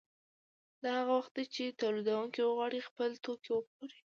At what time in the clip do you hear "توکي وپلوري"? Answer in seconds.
3.23-3.97